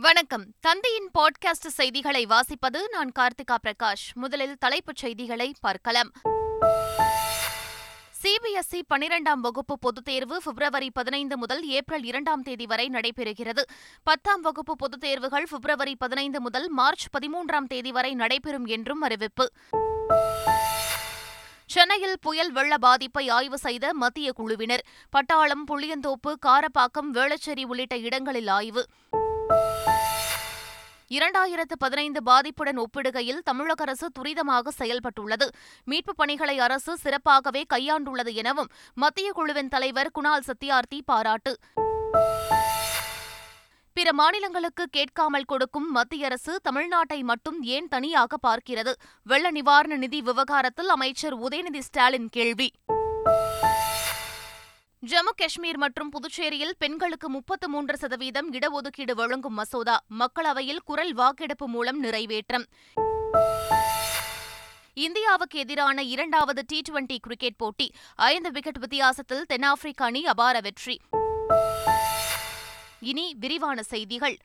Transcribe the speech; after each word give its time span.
வணக்கம். 0.00 0.44
தந்தையின் 0.60 1.10
பாட்காஸ்ட் 1.18 1.66
செய்திகளை 1.66 2.26
வாசிப்பது 2.26 2.78
நான் 2.90 3.12
கார்த்திகா 3.18 3.56
பிரகாஷ். 3.66 4.14
முதலில் 4.14 4.56
தலைப்புச் 4.58 4.96
செய்திகளை 4.96 5.54
பார்க்கலாம். 5.60 6.10
சிபிஎஸ்இ 8.22 8.82
பனிரெண்டாம் 8.94 9.40
வகுப்பு 9.40 9.78
பொதுத் 9.78 10.04
தேர்வு 10.04 10.40
பிப்ரவரி 10.44 10.90
பதினைந்து 10.90 11.38
முதல் 11.38 11.66
ஏப்ரல் 11.66 12.02
இரண்டாம் 12.02 12.42
தேதி 12.42 12.66
வரை 12.66 12.88
நடைபெறுகிறது. 12.88 13.62
பத்தாம் 14.02 14.40
வகுப்பு 14.40 14.76
பொதுத் 14.76 15.00
தேர்வுகள் 15.00 15.46
பிப்ரவரி 15.50 15.96
பதினைந்து 15.96 16.40
முதல் 16.40 16.68
மார்ச் 16.68 17.06
பதிமூன்றாம் 17.08 17.66
தேதி 17.66 17.92
வரை 17.92 18.14
நடைபெறும் 18.14 18.66
என்றும் 18.66 19.00
அறிவிப்பு. 19.00 19.52
சென்னையில் 21.66 22.18
புயல் 22.20 22.52
வெள்ள 22.52 22.78
பாதிப்பை 22.78 23.28
ஆய்வு 23.28 23.58
செய்த 23.58 23.94
மத்திய 23.94 24.32
குழுவினர். 24.32 24.86
பட்டாளம் 25.10 25.64
புளியந்தோப்பு 25.70 26.34
காரப்பாக்கம் 26.46 27.12
வேளச்சேரி 27.12 27.64
உள்ளிட்ட 27.64 27.96
இடங்களில் 27.96 28.46
ஆய்வு. 28.46 28.86
இரண்டாயிரத்து 31.08 31.72
பதினைந்து 31.78 32.22
பாதிப்புடன் 32.22 32.80
ஒப்பிடுகையில் 32.80 33.38
தமிழக 33.38 33.82
அரசு 33.82 34.10
துரிதமாக 34.18 34.68
செயல்பட்டுள்ளது. 34.78 35.48
மீட்புப் 35.84 36.16
பணிகளை 36.16 36.58
அரசு 36.58 36.98
சிறப்பாகவே 37.02 37.62
கையாண்டுள்ளது 37.74 38.34
எனவும் 38.34 38.68
மத்திய 38.94 39.32
குழுவின் 39.32 39.68
தலைவர் 39.68 40.10
குணால் 40.10 40.42
சத்யார்த்தி 40.46 41.00
பாராட்டு. 41.04 41.58
பிற 43.92 44.12
மாநிலங்களுக்கு 44.12 44.86
கேட்காமல் 44.86 45.44
கொடுக்கும் 45.44 45.90
மத்திய 45.90 46.24
அரசு 46.24 46.60
தமிழ்நாட்டை 46.70 47.22
மட்டும் 47.22 47.62
ஏன் 47.62 47.88
தனியாக 47.88 48.36
பார்க்கிறது? 48.46 48.92
வெள்ள 49.22 49.50
நிவாரண 49.50 49.96
நிதி 49.96 50.22
விவகாரத்தில் 50.22 50.88
அமைச்சர் 50.88 51.38
உதயநிதி 51.38 51.78
ஸ்டாலின் 51.78 52.28
கேள்வி. 52.28 52.72
ஜம்மு 55.02 55.32
காஷ்மீர் 55.36 55.76
மற்றும் 55.76 56.08
புதுச்சேரியில் 56.08 56.72
பெண்களுக்கு 56.78 57.28
முப்பத்து 57.28 57.68
மூன்று 57.68 57.96
சதவீதம் 57.96 58.52
இடஒதுக்கீடு 58.52 59.14
வழங்கும் 59.14 59.52
மசோதா 59.52 60.04
மக்களவையில் 60.18 60.80
குரல் 60.84 61.12
வாக்கெடுப்பு 61.14 61.68
மூலம் 61.68 62.04
நிறைவேற்றம். 62.04 62.64
இந்தியாவுக்கு 64.94 65.58
எதிரான 65.58 66.02
இரண்டாவது 66.02 66.62
டி 66.66 66.82
டுவெண்டி 66.90 67.16
கிரிக்கெட் 67.18 67.56
போட்டி 67.56 67.94
ஐந்து 68.14 68.50
விக்கெட் 68.50 68.78
வித்தியாசத்தில் 68.78 69.44
தென்னாப்பிரிக்க 69.46 70.04
அணி 70.04 70.26
அபார 70.26 70.60
வெற்றி. 70.60 71.00
இனி 73.00 73.34
விரிவான 73.38 73.82
செய்திகள். 73.82 74.36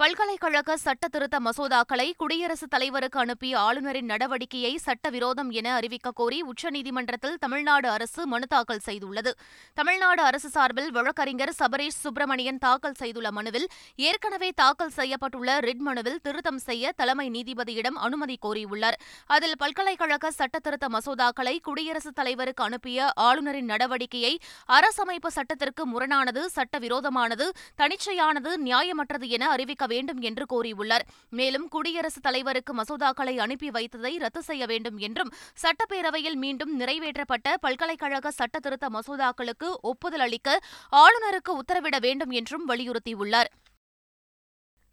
பல்கலைக்கழக 0.00 0.76
சட்ட 0.76 1.08
திருத்த 1.08 1.36
மசோதாக்களை 1.40 2.12
குடியரசுத் 2.16 2.70
தலைவருக்கு 2.70 3.18
அனுப்பிய 3.20 3.58
ஆளுநரின் 3.58 4.08
நடவடிக்கையை 4.10 4.76
சட்டவிரோதம் 4.76 5.50
என 5.50 5.74
அறிவிக்க 5.74 6.10
கோரி 6.10 6.38
உச்சநீதிமன்றத்தில் 6.42 7.34
தமிழ்நாடு 7.34 7.88
அரசு 7.88 8.26
மனு 8.26 8.46
தாக்கல் 8.46 8.80
செய்துள்ளது. 8.86 9.32
தமிழ்நாடு 9.74 10.22
அரசு 10.22 10.48
சார்பில் 10.48 10.90
வழக்கறிஞர் 10.90 11.52
சபரேஷ் 11.58 11.98
சுப்பிரமணியன் 12.04 12.58
தாக்கல் 12.58 12.94
செய்துள்ள 12.94 13.30
மனுவில் 13.30 13.68
ஏற்கனவே 13.96 14.50
தாக்கல் 14.54 14.92
செய்யப்பட்டுள்ள 14.96 15.58
ரிட் 15.58 15.84
மனுவில் 15.88 16.18
திருத்தம் 16.22 16.58
செய்ய 16.58 16.92
தலைமை 16.96 17.28
நீதிபதியிடம் 17.30 18.00
அனுமதி 18.08 18.38
கோரியுள்ளார். 18.46 18.98
அதில் 19.26 19.56
பல்கலைக்கழக 19.56 20.30
சட்ட 20.30 20.58
திருத்த 20.58 20.88
மசோதாக்களை 20.88 21.58
குடியரசுத் 21.62 22.14
தலைவருக்கு 22.14 22.64
அனுப்பிய 22.64 23.12
ஆளுநரின் 23.14 23.70
நடவடிக்கையை 23.70 24.34
அரசமைப்பு 24.68 25.32
சட்டத்திற்கு 25.38 25.86
முரணானது 25.86 26.44
சட்டவிரோதமானது 26.56 27.48
தனிச்சையானது 27.82 28.52
நியாயமற்றது 28.66 29.28
என 29.28 29.48
அறிவிக்க 29.48 29.81
வேண்டும் 29.86 30.20
என்று 30.20 30.46
கோரியுள்ளார் 30.52 31.06
மேலும் 31.30 31.68
குடியரசுத் 31.68 32.22
தலைவருக்கு 32.22 32.74
மசோதாக்களை 32.74 33.36
அனுப்பி 33.38 33.68
வைத்ததை 33.68 34.18
ரத்து 34.18 34.42
செய்ய 34.42 34.66
வேண்டும் 34.66 34.96
என்றும் 34.96 35.32
சட்டப்பேரவையில் 35.62 36.34
மீண்டும் 36.34 36.80
நிறைவேற்றப்பட்ட 36.80 37.54
பல்கலைக்கழக 37.60 38.30
சட்ட 38.30 38.58
திருத்த 38.58 38.88
மசோதாக்களுக்கு 38.88 39.74
ஒப்புதல் 39.80 40.20
அளிக்க 40.20 40.60
ஆளுநருக்கு 40.92 41.52
உத்தரவிட 41.52 41.98
வேண்டும் 42.00 42.30
என்றும் 42.30 42.68
வலியுறுத்தியுள்ளார். 42.68 43.50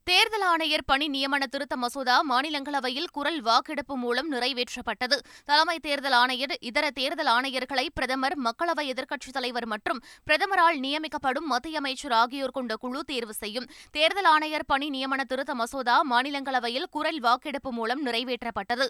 தேர்தல் 0.10 0.42
ஆணையர் 0.42 0.86
பணி 0.86 1.08
நியமன 1.08 1.44
திருத்த 1.44 1.76
மசோதா 1.78 2.16
மாநிலங்களவையில் 2.30 3.10
குரல் 3.12 3.42
வாக்கெடுப்பு 3.42 3.98
மூலம் 3.98 4.32
நிறைவேற்றப்பட்டது. 4.32 5.18
தலைமை 5.46 5.80
தேர்தல் 5.80 6.12
ஆணையர் 6.12 6.54
இதர 6.60 6.90
தேர்தல் 6.90 7.30
ஆணையர்களை 7.36 7.86
பிரதமர் 7.94 8.36
மக்களவை 8.40 8.86
எதிர்க்கட்சித் 8.92 9.36
தலைவர் 9.38 9.66
மற்றும் 9.66 10.00
பிரதமரால் 10.28 10.80
நியமிக்கப்படும் 10.86 11.46
மத்திய 11.46 11.78
அமைச்சர் 11.78 12.12
ஆகியோர் 12.12 12.56
கொண்ட 12.58 12.76
குழு 12.76 13.04
தேர்வு 13.04 13.34
செய்யும். 13.34 13.70
தேர்தல் 13.92 14.26
ஆணையர் 14.26 14.66
பணி 14.66 14.90
நியமன 14.90 15.22
திருத்த 15.22 15.56
மசோதா 15.56 15.98
மாநிலங்களவையில் 16.12 16.90
குரல் 16.92 17.20
வாக்கெடுப்பு 17.20 17.72
மூலம் 17.72 18.06
நிறைவேற்றப்பட்டது. 18.06 18.88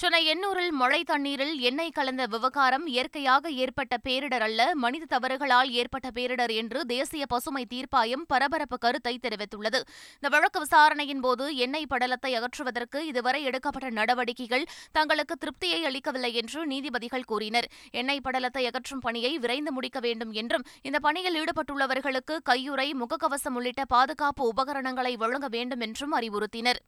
சென்னை 0.00 0.18
எண்ணூரில் 0.30 0.72
மழை 0.80 0.98
தண்ணீரில் 1.10 1.52
எண்ணெய் 1.68 1.94
கலந்த 1.98 2.22
விவகாரம் 2.32 2.82
இயற்கையாக 2.94 3.50
ஏற்பட்ட 3.62 3.94
பேரிடர் 4.06 4.42
அல்ல 4.46 4.66
மனித 4.82 5.04
தவறுகளால் 5.12 5.70
ஏற்பட்ட 5.80 6.08
பேரிடர் 6.16 6.52
என்று 6.60 6.80
தேசிய 6.90 7.24
பசுமை 7.32 7.62
தீர்ப்பாயம் 7.70 8.24
பரபரப்பு 8.32 8.76
கருத்தை 8.78 9.14
தெரிவித்துள்ளது. 9.22 9.80
இந்த 10.16 10.30
வழக்கு 10.34 10.60
விசாரணையின் 10.64 11.22
போது 11.26 11.44
எண்ணெய் 11.66 11.88
படலத்தை 11.92 12.32
அகற்றுவதற்கு 12.40 13.00
இதுவரை 13.10 13.40
எடுக்கப்பட்ட 13.50 13.90
நடவடிக்கைகள் 14.00 14.66
தங்களுக்கு 14.98 15.36
திருப்தியை 15.44 15.80
அளிக்கவில்லை 15.90 16.32
என்று 16.42 16.60
நீதிபதிகள் 16.72 17.28
கூறினர். 17.30 17.68
எண்ணெய் 18.00 18.24
படலத்தை 18.26 18.64
அகற்றும் 18.72 19.02
பணியை 19.06 19.32
விரைந்து 19.44 19.74
முடிக்க 19.78 20.00
வேண்டும் 20.08 20.34
என்றும் 20.42 20.66
இந்த 20.82 21.00
பணியில் 21.06 21.38
ஈடுபட்டுள்ளவர்களுக்கு 21.42 22.36
கையுறை 22.50 22.88
முகக்கவசம் 23.04 23.56
உள்ளிட்ட 23.60 23.84
பாதுகாப்பு 23.96 24.44
உபகரணங்களை 24.54 25.14
வழங்க 25.24 25.48
வேண்டும் 25.56 25.84
என்றும் 25.88 26.16
அறிவுறுத்தினர். 26.20 26.82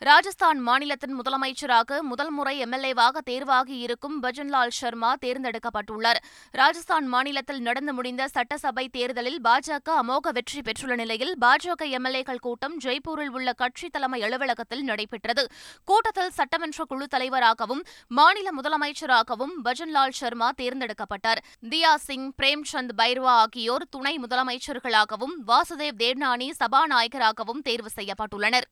ராஜஸ்தான் 0.00 0.58
மாநிலத்தின் 0.58 1.20
முதலமைச்சராக 1.20 2.00
முதல் 2.00 2.30
முறை 2.30 2.62
எம்எல்ஏவாக 2.64 3.16
தேர்வாகியிருக்கும் 3.30 4.18
பஜன்லால் 4.22 4.68
சர்மா 4.68 5.14
தேர்ந்தெடுக்கப்பட்டுள்ளார். 5.26 6.20
ராஜஸ்தான் 6.50 7.06
மாநிலத்தில் 7.06 7.60
நடந்து 7.60 7.92
முடிந்த 7.92 8.28
சட்டசபை 8.28 8.88
தேர்தலில் 8.88 9.40
பாஜக 9.44 9.96
அமோக 10.02 10.32
வெற்றி 10.32 10.62
பெற்றுள்ள 10.62 10.94
நிலையில் 10.94 11.34
பாஜக 11.40 11.88
எம்எல்ஏக்கள் 11.98 12.40
கூட்டம் 12.40 12.78
ஜெய்ப்பூரில் 12.84 13.28
உள்ள 13.28 13.52
கட்சி 13.52 13.88
தலைமை 13.88 14.22
அலுவலகத்தில் 14.22 14.82
நடைபெற்றது. 14.82 15.46
கூட்டத்தில் 15.84 16.30
சட்டமன்ற 16.30 16.84
குழு 16.84 17.06
தலைவராகவும் 17.06 17.84
மாநில 18.08 18.50
முதலமைச்சராகவும் 18.62 19.54
பஜன்லால் 19.64 20.16
சர்மா 20.22 20.50
தேர்ந்தெடுக்கப்பட்டார். 20.62 21.42
தியா 21.68 21.94
சிங் 21.94 22.32
பிரேம்சந்த் 22.42 22.96
பைர்வா 22.96 23.36
ஆகியோர் 23.44 23.88
துணை 23.90 24.18
முதலமைச்சர்களாகவும் 24.18 25.36
வாசுதேவ் 25.46 26.00
தேவ்நானி 26.04 26.50
சபாநாயகராகவும் 26.58 27.62
தேர்வு 27.62 27.90
செய்யப்பட்டுள்ளனர். 27.96 28.68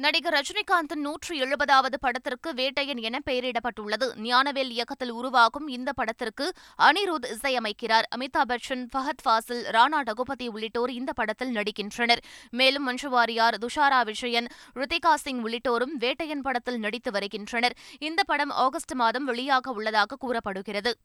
நடிகர் 0.00 0.32
ரஜினிகாந்தின் 0.32 1.00
நூற்று 1.00 1.36
எழுபதாவது 1.36 1.94
படத்திற்கு 2.00 2.52
வேட்டையன் 2.52 3.00
என 3.00 3.18
பெயரிடப்பட்டுள்ளது. 3.26 4.06
ஞானவேல் 4.16 4.70
இயக்கத்தில் 4.70 5.10
உருவாகும் 5.10 5.68
இந்த 5.68 5.92
படத்திற்கு 5.92 6.52
அனிருத் 6.82 7.26
இசையமைக்கிறார். 7.26 8.06
அமிதாப் 8.16 8.48
பச்சன் 8.48 8.86
ஃபஹத் 8.96 9.22
ஃபாசில் 9.24 9.64
ராணா 9.72 10.02
டகுபதி 10.02 10.48
உள்ளிட்டோர் 10.48 10.90
இந்த 10.90 11.12
படத்தில் 11.12 11.54
நடிக்கின்றனர். 11.54 12.18
மேலும் 12.50 12.84
மஞ்சு 12.84 13.10
வாரியார் 13.10 13.58
துஷாரா 13.58 14.04
விஜயன் 14.04 14.46
ரித்திகா 14.74 15.14
சிங் 15.14 15.44
உள்ளிட்டோரும் 15.44 15.96
வேட்டையன் 16.00 16.42
படத்தில் 16.42 16.78
நடித்து 16.78 17.10
வருகின்றனர். 17.10 17.76
இந்த 17.98 18.24
படம் 18.24 18.50
ஆகஸ்ட் 18.50 18.94
மாதம் 18.94 19.28
வெளியாக 19.28 19.68
உள்ளதாக 19.68 20.16
கூறப்படுகிறது. 20.16 20.96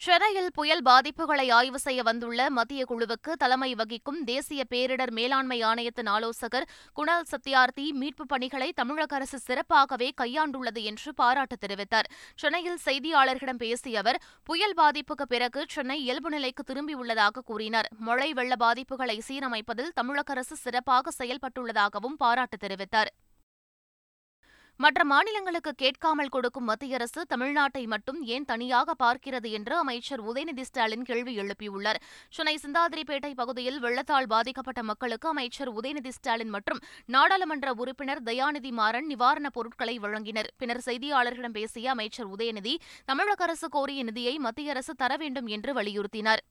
சென்னையில் 0.00 0.50
புயல் 0.54 0.82
பாதிப்புகளை 0.82 1.52
ஆய்வு 1.52 1.78
செய்ய 1.78 2.02
வந்துள்ள 2.02 2.50
மத்திய 2.50 2.84
குழுவுக்கு 2.88 3.32
தலைமை 3.32 3.74
வகிக்கும் 3.74 4.24
தேசிய 4.24 4.64
பேரிடர் 4.70 5.10
மேலாண்மை 5.10 5.62
ஆணையத்தின் 5.62 6.06
ஆலோசகர் 6.06 6.66
குணால் 6.92 7.28
சத்யார்த்தி 7.30 7.84
மீட்புப் 7.92 8.28
பணிகளை 8.28 8.72
தமிழக 8.72 9.16
அரசு 9.16 9.38
சிறப்பாகவே 9.46 10.10
கையாண்டுள்ளது 10.20 10.82
என்று 10.82 11.14
பாராட்டு 11.14 11.58
தெரிவித்தார். 11.66 12.10
சென்னையில் 12.36 12.78
செய்தியாளர்களிடம் 12.84 13.62
பேசிய 13.64 13.98
அவர் 13.98 14.20
புயல் 14.44 14.76
பாதிப்புக்கு 14.76 15.26
பிறகு 15.28 15.64
சென்னை 15.68 16.00
இயல்பு 16.00 16.30
நிலைக்கு 16.30 16.64
திரும்பியுள்ளதாக 16.72 17.44
கூறினார். 17.44 17.88
மழை 17.98 18.32
வெள்ள 18.32 18.54
பாதிப்புகளை 18.58 19.20
சீரமைப்பதில் 19.28 19.94
தமிழக 19.94 20.32
அரசு 20.32 20.56
சிறப்பாக 20.56 21.10
செயல்பட்டுள்ளதாகவும் 21.18 22.18
பாராட்டு 22.18 22.56
தெரிவித்தார். 22.56 23.12
மற்ற 24.82 25.04
மாநிலங்களுக்கு 25.04 25.72
கேட்காமல் 25.74 26.28
கொடுக்கும் 26.28 26.64
மத்திய 26.64 26.94
அரசு 26.94 27.20
தமிழ்நாட்டை 27.32 27.82
மட்டும் 27.86 28.22
ஏன் 28.34 28.44
தனியாக 28.44 28.94
பார்க்கிறது 29.02 29.48
என்று 29.50 29.74
அமைச்சர் 29.76 30.22
உதயநிதி 30.30 30.60
ஸ்டாலின் 30.60 31.02
கேள்வி 31.02 31.32
எழுப்பியுள்ளார். 31.38 32.00
சென்னை 32.30 32.58
சிந்தாதிரிப்பேட்டை 32.62 33.30
பகுதியில் 33.34 33.78
வெள்ளத்தால் 33.78 34.26
பாதிக்கப்பட்ட 34.26 34.82
மக்களுக்கு 34.82 35.28
அமைச்சர் 35.28 35.70
உதயநிதி 35.72 36.08
ஸ்டாலின் 36.08 36.48
மற்றும் 36.48 36.80
நாடாளுமன்ற 37.06 37.74
உறுப்பினர் 37.74 38.22
தயாநிதி 38.22 38.72
மாறன் 38.72 39.08
நிவாரணப் 39.12 39.56
பொருட்களை 39.58 39.98
வழங்கினர். 39.98 40.50
பின்னர் 40.56 40.84
செய்தியாளர்களிடம் 40.86 41.56
பேசிய 41.58 41.90
அமைச்சர் 41.90 42.32
உதயநிதி 42.36 42.74
தமிழக 43.04 43.44
அரசு 43.44 43.68
கோரிய 43.68 44.02
நிதியை 44.02 44.36
மத்திய 44.38 44.70
அரசு 44.70 44.94
தர 44.94 45.16
வேண்டும் 45.16 45.46
என்று 45.46 45.72
வலியுறுத்தினார். 45.72 46.42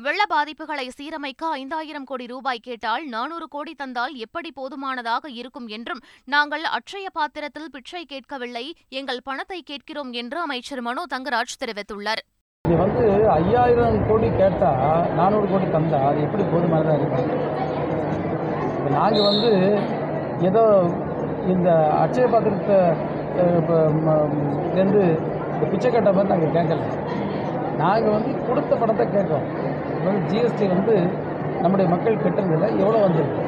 வெள்ள 0.00 0.22
பாதிப்புகளை 0.30 0.84
சீரமைக்க 0.96 1.42
ஐந்தாயிரம் 1.58 2.06
கோடி 2.08 2.24
ரூபாய் 2.32 2.62
கேட்டால் 2.66 3.02
நானூறு 3.12 3.46
கோடி 3.52 3.72
தந்தால் 3.82 4.14
எப்படி 4.24 4.50
போதுமானதாக 4.56 5.30
இருக்கும் 5.40 5.68
என்றும் 5.76 6.00
நாங்கள் 6.34 6.64
அட்சய 6.76 7.06
பாத்திரத்தில் 7.18 7.70
பிச்சை 7.74 8.02
கேட்கவில்லை 8.12 8.64
எங்கள் 9.00 9.20
பணத்தை 9.28 9.58
கேட்கிறோம் 9.70 10.10
என்று 10.20 10.38
அமைச்சர் 10.46 10.82
மனோ 10.86 11.02
தங்கராஜ் 11.14 11.54
தெரிவித்துள்ளார். 11.62 12.22
இது 12.64 12.76
வந்து 12.82 13.04
ஐயாயிரம் 13.36 13.98
கோடி 14.08 14.30
கேட்டால் 14.40 15.06
நானூறு 15.20 15.46
கோடி 15.52 15.68
தந்தா 15.76 16.00
அது 16.08 16.24
எப்படி 16.26 16.46
போதுமானதாக 16.54 16.98
இருக்கும் 17.00 17.30
இப்போ 18.76 18.90
நாங்கள் 18.98 19.28
வந்து 19.30 19.52
ஏதோ 20.50 20.64
இந்த 21.54 21.70
அட்சய 22.02 22.26
பாத்திரத்தை 22.34 22.78
இந்த 24.82 24.98
பிச்சை 25.72 25.88
கேட்ட 25.90 26.10
மாதிரி 26.16 26.32
நாங்கள் 26.34 26.54
கேட்கல. 26.58 26.82
நாங்கள் 27.82 28.14
வந்து 28.16 28.32
கொடுத்த 28.48 28.74
பணத்தை 28.82 29.04
கேட்கோம் 29.14 29.46
அதாவது 30.04 30.24
ஜிஎஸ்டி 30.30 30.68
வந்து 30.68 30.94
நம்முடைய 31.60 31.90
மக்கள் 31.90 32.16
கட்டுறதில்ல 32.16 32.66
எவ்வளோ 32.78 32.98
வந்திருக்கு? 32.98 33.42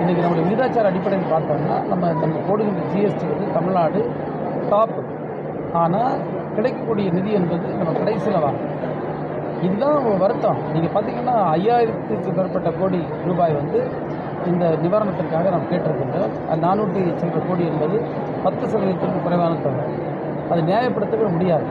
இன்றைக்கி 0.00 0.20
நம்முடைய 0.20 0.44
விகிதாச்சார 0.46 0.88
அடிப்படையில் 0.90 1.32
பார்த்தோம்னா 1.32 1.86
நம்ம 1.86 2.12
நம்ம 2.12 2.36
போடுகின்ற 2.48 2.82
ஜிஎஸ்டி 2.92 3.26
வந்து 3.32 3.52
தமிழ்நாடு 3.52 4.10
டாப் 4.70 4.94
ஆனால் 5.72 6.14
கிடைக்கக்கூடிய 6.54 7.10
நிதி 7.10 7.32
என்பது 7.32 7.66
நம்ம 7.74 7.92
கடைசியில் 7.92 8.40
வாங்க. 8.40 8.62
இதுதான் 9.62 10.18
வருத்தம். 10.18 10.58
நீங்கள் 10.72 10.94
பார்த்தீங்கன்னா 10.94 11.36
ஐயாயிரத்துக்கு 11.56 12.34
மேற்பட்ட 12.36 12.70
கோடி 12.70 13.00
ரூபாய் 13.26 13.52
வந்து 13.52 13.80
இந்த 14.46 14.66
நிவாரணத்திற்காக 14.84 15.50
நாம் 15.50 15.68
கேட்டிருக்கின்றோம். 15.70 16.32
அது 16.48 16.60
நானூற்றி 16.66 17.02
சில்லற 17.20 17.40
கோடி 17.48 17.66
என்பது 17.66 17.98
பத்து 18.42 18.66
சதவீதத்திற்கு 18.66 19.22
குறைவான 19.22 19.54
தொகை. 19.54 19.84
அது 20.50 20.62
நியாயப்படுத்தவே 20.62 21.30
முடியாது. 21.30 21.66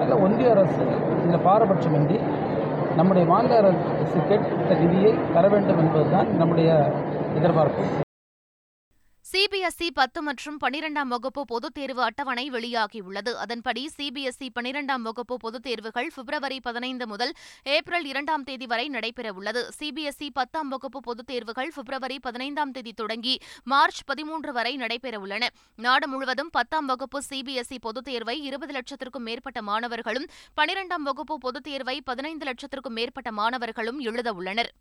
அதில் 0.00 0.20
ஒன்றிய 0.24 0.50
அரசு 0.50 0.82
இதில் 1.24 1.44
பாரபட்சமின்றி 1.46 2.18
நம்முடைய 2.98 3.24
மாநில 3.32 3.56
அரசு 3.62 4.18
கேட்ட 4.28 4.74
நிதியை 4.82 5.14
தர 5.34 5.44
வேண்டும் 5.54 5.80
என்பதுதான் 5.84 6.28
நம்முடைய 6.40 6.70
எதிர்பார்ப்பு. 7.38 7.82
சிபிஎஸ்இ 9.24 9.90
பத்து 9.94 10.22
மற்றும் 10.22 10.58
பனிரெண்டாம் 10.64 11.08
வகுப்பு 11.08 11.44
பொதுத் 11.44 11.74
தேர்வு 11.74 12.02
அட்டவணை 12.02 12.50
வெளியாகியுள்ளது. 12.50 13.32
அதன்படி 13.34 13.90
சிபிஎஸ்இ 13.96 14.48
பனிரெண்டாம் 14.60 15.02
வகுப்பு 15.02 15.36
பொதுத் 15.36 15.62
தேர்வுகள் 15.62 16.10
பிப்ரவரி 16.14 16.60
பதினைந்து 16.60 17.06
முதல் 17.06 17.32
ஏப்ரல் 17.62 18.04
இரண்டாம் 18.04 18.42
தேதி 18.42 18.66
வரை 18.66 18.88
நடைபெறவுள்ளது. 18.88 19.62
சிபிஎஸ்இ 19.80 20.28
பத்தாம் 20.32 20.68
வகுப்பு 20.68 21.00
பொதுத் 21.00 21.26
தேர்வுகள் 21.26 21.72
பிப்ரவரி 21.74 22.18
பதினைந்தாம் 22.18 22.70
தேதி 22.70 22.92
தொடங்கி 22.92 23.38
மார்ச் 23.64 24.00
பதிமூன்று 24.04 24.52
வரை 24.52 24.76
நடைபெறவுள்ளன. 24.76 25.46
நாடு 25.76 26.08
முழுவதும் 26.08 26.50
பத்தாம் 26.50 26.86
வகுப்பு 26.86 27.20
சிபிஎஸ்இ 27.30 27.78
பொதுத் 27.80 28.04
தேர்வை 28.04 28.42
இருபது 28.42 28.74
லட்சத்திற்கும் 28.74 29.28
மேற்பட்ட 29.28 29.62
மாணவர்களும் 29.62 30.28
பனிரெண்டாம் 30.60 31.06
வகுப்பு 31.10 31.38
பொதுத் 31.38 31.68
தேர்வை 31.70 32.00
பதினைந்து 32.00 32.46
லட்சத்திற்கும் 32.46 32.98
மேற்பட்ட 33.00 33.32
மாணவர்களும் 33.32 34.00
எழுதவுள்ளனர். 34.00 34.72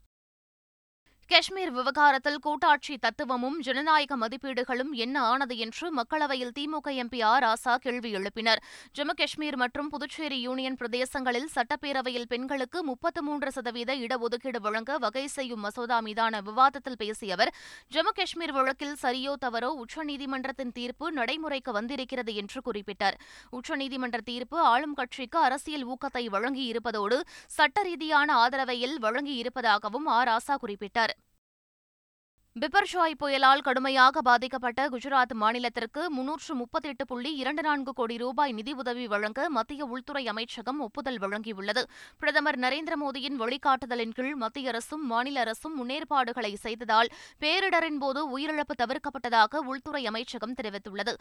காஷ்மீர் 1.32 1.72
விவகாரத்தில் 1.78 2.38
கூட்டாட்சி 2.44 2.94
தத்துவமும் 3.04 3.56
ஜனநாயக 3.66 4.16
மதிப்பீடுகளும் 4.22 4.92
என்ன 5.06 5.16
ஆனது 5.32 5.56
என்று 5.64 5.88
மக்களவையில் 5.98 6.54
திமுக 6.58 6.92
எம்பி 7.02 7.20
ஆர் 7.30 7.44
ராசா 7.46 7.74
கேள்வி 7.86 8.10
எழுப்பினர். 8.18 8.62
ஜம்மு 8.98 9.14
காஷ்மீர் 9.20 9.58
மற்றும் 9.62 9.90
புதுச்சேரி 9.94 10.38
யூனியன் 10.46 10.78
பிரதேசங்களில் 10.82 11.50
சட்டப்பேரவையில் 11.56 12.28
பெண்களுக்கு 12.34 12.82
முப்பத்து 12.90 13.24
மூன்று 13.28 13.52
சதவீத 13.58 13.98
இடஒதுக்கீடு 14.06 14.62
வழங்க 14.68 14.98
வகை 15.06 15.26
செய்யும் 15.36 15.64
மசோதா 15.66 15.98
மீதான 16.08 16.42
விவாதத்தில் 16.48 16.98
பேசிய 17.04 17.36
அவர் 17.38 17.52
ஜம்மு 17.92 18.14
காஷ்மீர் 18.20 18.56
வழக்கில் 18.60 18.96
சரியோ 19.04 19.34
தவறோ 19.46 19.72
உச்சநீதிமன்றத்தின் 19.84 20.74
தீர்ப்பு 20.80 21.12
நடைமுறைக்கு 21.12 21.74
வந்திருக்கிறது 21.80 22.34
என்று 22.44 22.62
குறிப்பிட்டார். 22.70 23.20
உச்சநீதிமன்ற 23.60 24.22
தீர்ப்பு 24.32 24.60
ஆளும் 24.72 24.98
கட்சிக்கு 25.02 25.40
அரசியல் 25.50 25.88
ஊக்கத்தை 25.94 26.26
வழங்கியிருப்பதோடு 26.38 27.20
சட்ட 27.58 27.88
ரீதியான 27.90 28.32
ஆதரவையில் 28.46 28.98
வழங்கியிருப்பதாகவும் 29.08 30.10
ஆர் 30.18 30.30
ராசா 30.34 30.58
குறிப்பிட்டார். 30.66 31.16
பிபர்ஷாய் 32.62 33.16
புயலால் 33.22 33.64
கடுமையாக 33.66 34.22
பாதிக்கப்பட்ட 34.28 34.82
குஜராத் 34.90 35.34
மாநிலத்திற்கு 35.42 36.02
முன்னூற்று 36.16 36.54
முப்பத்தி 36.56 36.88
எட்டு 36.90 37.06
புள்ளி 37.06 37.32
இரண்டு 37.36 37.62
நான்கு 37.62 37.92
கோடி 37.94 38.16
ரூபாய் 38.18 38.52
நிதி 38.52 38.74
உதவி 38.74 39.06
வழங்க 39.08 39.50
மத்திய 39.50 39.86
உள்துறை 39.86 40.24
அமைச்சகம் 40.28 40.80
ஒப்புதல் 40.80 41.20
வழங்கியுள்ளது. 41.20 41.84
பிரதமர் 42.20 42.60
நரேந்திர 42.60 42.96
மோடியின் 43.04 43.38
வழிகாட்டுதலின் 43.44 44.16
கீழ் 44.20 44.36
மத்திய 44.36 44.70
அரசும் 44.70 45.06
மாநில 45.06 45.40
அரசும் 45.40 45.76
முன்னேற்பாடுகளை 45.80 46.54
செய்ததால் 46.66 47.12
பேரிடரின் 47.40 48.00
போது 48.00 48.24
உயிரிழப்பு 48.38 48.78
தவிர்க்கப்பட்டதாக 48.84 49.64
உள்துறை 49.72 50.06
அமைச்சகம் 50.06 50.58
தெரிவித்துள்ளது. 50.62 51.16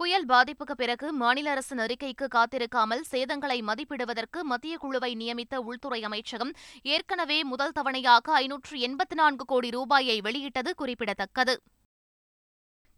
புயல் 0.00 0.26
பாதிப்புக்கு 0.26 0.74
பிறகு 0.74 1.12
மாநில 1.12 1.50
அரசின் 1.50 1.78
அறிக்கைக்கு 1.78 2.26
காத்திருக்காமல் 2.34 3.02
சேதங்களை 3.10 3.58
மதிப்பிடுவதற்கு 3.62 4.40
மத்திய 4.42 4.74
குழுவை 4.76 5.10
நியமித்த 5.14 5.60
உள்துறை 5.60 6.00
அமைச்சகம் 6.04 6.52
ஏற்கனவே 6.82 7.38
முதல் 7.44 7.76
தவணையாக 7.78 8.32
ஐநூற்று 8.32 8.78
எண்பத்து 8.78 9.14
நான்கு 9.14 9.44
கோடி 9.44 9.70
ரூபாயை 9.70 10.20
வெளியிட்டது 10.20 10.74
குறிப்பிடத்தக்கது. 10.74 11.54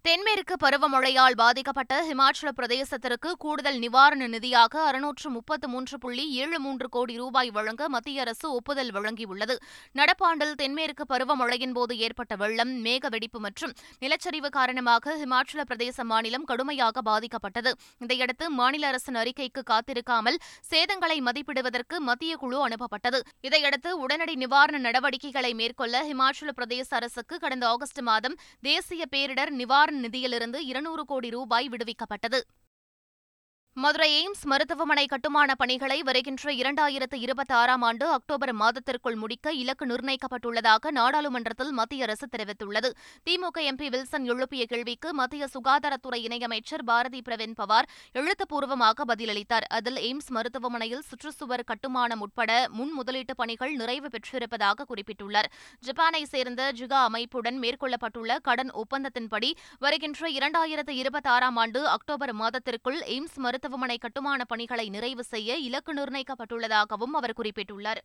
தென்மேற்கு 0.06 0.54
பருவமழையால் 0.62 1.36
பாதிக்கப்பட்ட 1.40 1.94
ஹிமாச்சல 2.08 2.48
பிரதேசத்திற்கு 2.58 3.30
கூடுதல் 3.44 3.78
நிவாரண 3.84 4.26
நிதியாக 4.34 4.74
அறுநூற்று 4.88 5.28
முப்பத்து 5.36 5.66
மூன்று 5.72 5.96
புள்ளி 5.98 6.24
ஏழு 6.42 6.58
மூன்று 6.66 6.86
கோடி 6.96 7.14
ரூபாய் 7.22 7.50
வழங்க 7.56 7.88
மத்திய 7.94 8.20
அரசு 8.24 8.46
ஒப்புதல் 8.58 8.92
வழங்கியுள்ளது. 8.96 9.54
நடப்பாண்டில் 10.00 10.52
தென்மேற்கு 10.60 11.06
பருவமழையின் 11.12 11.74
போது 11.78 11.96
ஏற்பட்ட 12.08 12.36
வெள்ளம் 12.42 12.72
மேக 12.84 13.10
வெடிப்பு 13.14 13.40
மற்றும் 13.46 13.72
நிலச்சரிவு 14.04 14.50
காரணமாக 14.58 15.16
ஹிமாச்சல 15.22 15.64
பிரதேச 15.70 16.04
மாநிலம் 16.12 16.46
கடுமையாக 16.50 17.02
பாதிக்கப்பட்டது. 17.10 17.72
இதையடுத்து 18.06 18.48
மாநில 18.60 18.86
அரசின் 18.92 19.18
அறிக்கைக்கு 19.22 19.64
காத்திருக்காமல் 19.72 20.38
சேதங்களை 20.70 21.18
மதிப்பிடுவதற்கு 21.30 21.98
மத்திய 22.10 22.36
குழு 22.44 22.60
அனுப்பப்பட்டது. 22.68 23.20
இதையடுத்து 23.48 23.92
உடனடி 24.04 24.36
நிவாரண 24.44 24.82
நடவடிக்கைகளை 24.86 25.52
மேற்கொள்ள 25.62 26.04
ஹிமாச்சல 26.12 26.56
பிரதேச 26.60 26.88
அரசுக்கு 27.00 27.36
கடந்த 27.46 27.66
ஆகஸ்ட் 27.74 28.02
மாதம் 28.12 28.38
தேசிய 28.70 29.04
பேரிடர் 29.16 29.54
நிவாரண 29.62 29.94
நிதியிலிருந்து 30.00 30.66
இருநூறு 30.66 31.04
கோடி 31.04 31.30
ரூபாய் 31.30 31.68
விடுவிக்கப்பட்டது. 31.68 32.40
மதுரை 33.82 34.06
எய்ம்ஸ் 34.18 34.44
மருத்துவமனை 34.44 35.06
கட்டுமான 35.06 35.54
பணிகளை 35.54 36.02
வருகின்ற 36.02 36.52
இரண்டாயிரத்து 36.52 37.16
இருபத்தி 37.24 37.54
ஆறாம் 37.54 37.82
ஆண்டு 37.82 38.04
அக்டோபர் 38.10 38.52
மாதத்திற்குள் 38.52 39.18
முடிக்க 39.22 39.52
இலக்கு 39.52 39.84
நிர்ணயிக்கப்பட்டுள்ளதாக 39.86 40.90
நாடாளுமன்றத்தில் 40.90 41.72
மத்திய 41.72 42.04
அரசு 42.04 42.26
தெரிவித்துள்ளது. 42.36 42.90
திமுக 43.26 43.64
எம்பி 43.70 43.88
வில்சன் 43.94 44.24
எழுப்பிய 44.24 44.66
கேள்விக்கு 44.66 45.12
மத்திய 45.12 45.48
சுகாதாரத்துறை 45.54 46.20
இணையமைச்சர் 46.28 46.84
பாரதி 46.84 47.20
பிரவீன் 47.28 47.56
பவார் 47.60 47.88
எழுத்துப்பூர்வமாக 48.12 49.06
பதிலளித்தார். 49.12 49.66
அதில் 49.78 50.00
எய்ம்ஸ் 50.06 50.30
மருத்துவமனையில் 50.36 51.04
சுற்றுச்சுவர் 51.10 51.64
கட்டுமானம் 51.64 52.20
உட்பட 52.20 52.68
முன் 52.78 52.94
முதலீட்டு 53.00 53.36
பணிகள் 53.42 53.74
நிறைவு 53.74 54.08
பெற்றிருப்பதாக 54.08 54.88
குறிப்பிட்டுள்ளார். 54.92 55.50
ஜப்பானை 55.86 56.22
சேர்ந்த 56.22 56.72
ஜிகா 56.80 57.02
அமைப்புடன் 57.10 57.60
மேற்கொள்ளப்பட்டுள்ள 57.66 58.40
கடன் 58.42 58.72
ஒப்பந்தத்தின்படி 58.84 59.52
வருகின்ற 59.78 60.32
இரண்டாயிரத்து 60.38 60.96
இருபத்தி 61.02 61.32
ஆறாம் 61.36 61.56
ஆண்டு 61.56 61.88
அக்டோபர் 61.88 62.34
மாதத்திற்குள் 62.34 63.00
எய்ம்ஸ் 63.12 63.36
மருத்துவ 63.36 63.64
மருத்துவமனை 63.66 63.96
கட்டுமான 63.98 64.40
பணிகளை 64.44 64.84
நிறைவு 64.88 65.22
செய்ய 65.24 65.56
இலக்கு 65.58 65.92
நிர்ணயிக்கப்பட்டுள்ளதாகவும் 65.94 67.14
அவர் 67.18 67.34
குறிப்பிட்டுள்ளார். 67.36 68.00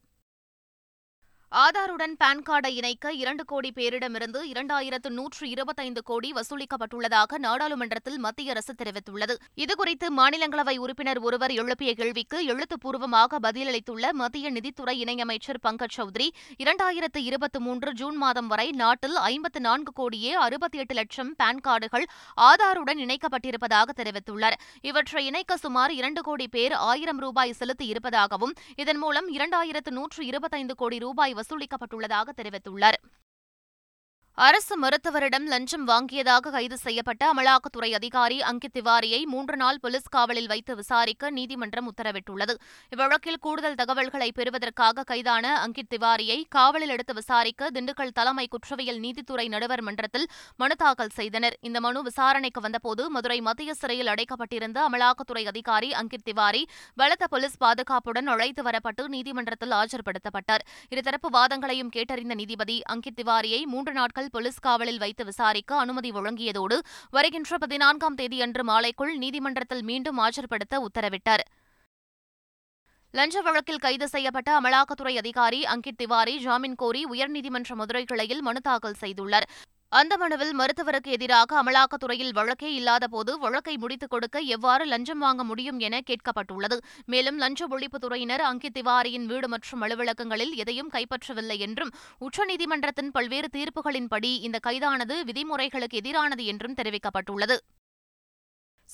ஆதாருடன் 1.60 2.14
பான் 2.18 2.42
கார்டை 2.50 2.68
இணைக்க 2.68 3.14
இரண்டு 3.14 3.46
கோடி 3.46 3.72
பேரிடமிருந்து 3.76 4.40
இரண்டாயிரத்து 4.52 5.10
நூற்று 5.10 5.50
இருபத்தைந்து 5.50 6.04
கோடி 6.04 6.32
வசூலிக்கப்பட்டுள்ளதாக 6.32 7.38
நாடாளுமன்றத்தில் 7.38 8.18
மத்திய 8.18 8.52
அரசு 8.52 8.74
தெரிவித்துள்ளது. 8.74 9.36
இதுகுறித்து 9.56 10.08
மாநிலங்களவை 10.18 10.78
உறுப்பினர் 10.78 11.20
ஒருவர் 11.20 11.52
எழுப்பிய 11.52 11.94
கேள்விக்கு 11.94 12.46
எழுத்துப்பூர்வமாக 12.46 13.40
பதிலளித்துள்ள 13.44 14.12
மத்திய 14.12 14.52
நிதித்துறை 14.52 15.04
இணையமைச்சர் 15.04 15.60
பங்கஜ் 15.68 15.98
சௌத்ரி 15.98 16.28
இரண்டாயிரத்து 16.58 17.18
இருபத்தி 17.18 17.60
மூன்று 17.60 17.94
ஜூன் 17.94 18.16
மாதம் 18.16 18.48
வரை 18.48 18.72
நாட்டில் 18.72 19.16
ஐம்பத்து 19.16 19.60
நான்கு 19.60 19.94
கோடியே 19.94 20.34
அறுபத்தி 20.34 20.78
எட்டு 20.78 20.94
லட்சம் 20.94 21.36
பான் 21.36 21.62
கார்டுகள் 21.68 22.08
ஆதாருடன் 22.42 23.04
இணைக்கப்பட்டிருப்பதாக 23.08 23.90
தெரிவித்துள்ளார். 23.96 24.58
இவற்றை 24.82 25.26
இணைக்க 25.26 25.58
சுமார் 25.58 25.92
இரண்டு 25.92 26.22
கோடி 26.22 26.48
பேர் 26.48 26.74
ஆயிரம் 26.74 27.20
ரூபாய் 27.20 27.54
செலுத்தி 27.54 27.86
இருப்பதாகவும் 27.86 28.54
இதன் 28.76 28.98
மூலம் 28.98 29.30
இரண்டாயிரத்து 29.34 29.90
நூற்று 29.90 30.26
இருபத்தைந்து 30.26 30.76
கோடி 30.76 31.00
ரூபாய் 31.00 31.40
வசூலிக்கப்பட்டுள்ளதாக 31.42 32.34
தெரிவித்துள்ளார் 32.38 33.00
அரசு 34.34 34.80
மருத்துவரிடம் 34.80 35.46
லஞ்சம் 35.46 35.88
வாங்கியதாக 35.88 36.52
கைது 36.52 36.78
செய்யப்பட்ட 36.78 37.34
அமலாக்கத்துறை 37.34 37.94
அதிகாரி 37.94 38.42
அங்கித் 38.42 38.78
திவாரியை 38.78 39.24
மூன்று 39.24 39.56
நாள் 39.56 39.80
போலீஸ் 39.80 40.08
காவலில் 40.10 40.48
வைத்து 40.48 40.76
விசாரிக்க 40.76 41.30
நீதிமன்றம் 41.30 41.94
உத்தரவிட்டுள்ளது. 41.94 42.54
இவ்வழக்கில் 42.96 43.38
கூடுதல் 43.40 43.76
தகவல்களை 43.76 44.32
பெறுவதற்காக 44.32 45.04
கைதான 45.04 45.60
அங்கித் 45.60 45.94
திவாரியை 45.94 46.44
காவலில் 46.50 46.90
எடுத்து 46.90 47.14
விசாரிக்க 47.14 47.70
திண்டுக்கல் 47.74 48.14
தலைமை 48.14 48.48
குற்றவியல் 48.48 49.00
நீதித்துறை 49.00 49.48
நடுவர் 49.48 49.82
மன்றத்தில் 49.82 50.28
மனு 50.56 50.76
தாக்கல் 50.76 51.10
செய்தனர். 51.10 51.58
இந்த 51.62 51.80
மனு 51.80 52.04
விசாரணைக்கு 52.04 52.62
வந்தபோது 52.62 53.10
மதுரை 53.10 53.42
மத்திய 53.42 53.74
சிறையில் 53.74 54.08
அடைக்கப்பட்டிருந்த 54.08 54.80
அமலாக்கத்துறை 54.92 55.46
அதிகாரி 55.46 55.94
அங்கித் 55.94 56.24
திவாரி 56.24 56.68
பலத்த 56.96 57.28
போலீஸ் 57.28 57.58
பாதுகாப்புடன் 57.58 58.28
அழைத்து 58.28 58.64
வரப்பட்டு 58.64 59.08
நீதிமன்றத்தில் 59.08 59.72
ஆஜர்படுத்தப்பட்டார். 59.72 60.66
இருதரப்பு 60.90 61.30
வாதங்களையும் 61.34 61.94
கேட்டறிந்த 61.96 62.34
நீதிபதி 62.36 62.82
அங்கித் 62.84 63.20
திவாரியை 63.22 63.64
மூன்று 63.64 63.94
நாட்கள் 63.94 64.30
போலீஸ் 64.32 64.60
காவலில் 64.60 64.98
வைத்து 64.98 65.26
விசாரிக்க 65.26 65.78
அனுமதி 65.78 66.12
வழங்கியதோடு 66.12 66.78
வருகின்ற 67.10 67.58
பதினான்காம் 67.58 68.16
தேதியன்று 68.16 68.64
மாலைக்குள் 68.64 69.14
நீதிமன்றத்தில் 69.16 69.84
மீண்டும் 69.84 70.20
ஆஜர்படுத்த 70.20 70.86
உத்தரவிட்டார். 70.88 71.44
லஞ்ச 73.14 73.42
வழக்கில் 73.42 73.84
கைது 73.86 74.08
செய்யப்பட்ட 74.08 74.50
அமலாக்கத்துறை 74.60 75.16
அதிகாரி 75.18 75.66
அங்கித் 75.66 75.98
திவாரி 75.98 76.36
ஜாமீன் 76.40 76.76
கோரி 76.76 77.02
உயர்நீதிமன்ற 77.06 77.74
மதுரை 77.74 78.04
கிளையில் 78.04 78.42
மனு 78.42 78.62
தாக்கல் 78.62 79.00
செய்துள்ளார். 79.02 79.48
அந்த 79.92 80.18
மனுவில் 80.18 80.54
மருத்துவருக்கு 80.60 81.08
எதிராக 81.08 81.64
அமலாக்கத்துறையில் 81.64 82.34
வழக்கே 82.34 82.74
இல்லாதபோது 82.74 83.40
வழக்கை 83.40 83.78
முடித்துக் 83.78 84.10
கொடுக்க 84.10 84.40
எவ்வாறு 84.40 84.86
லஞ்சம் 84.86 85.18
வாங்க 85.18 85.44
முடியும் 85.44 85.80
என 85.80 86.00
கேட்கப்பட்டுள்ளது. 86.00 86.78
மேலும் 87.06 87.38
லஞ்ச 87.38 87.68
ஒழிப்புத்துறையினர் 87.68 88.44
அங்கித் 88.52 88.78
திவாரியின் 88.78 89.26
வீடு 89.26 89.48
மற்றும் 89.48 89.82
அலுவலகங்களில் 89.82 90.54
எதையும் 90.56 90.90
கைப்பற்றவில்லை 90.92 91.60
என்றும் 91.60 91.92
உச்சநீதிமன்றத்தின் 92.20 93.12
பல்வேறு 93.12 93.50
தீர்ப்புகளின்படி 93.58 94.32
இந்த 94.42 94.60
கைதானது 94.60 95.24
விதிமுறைகளுக்கு 95.26 96.00
எதிரானது 96.00 96.46
என்றும் 96.46 96.74
தெரிவிக்கப்பட்டுள்ளது. 96.74 97.58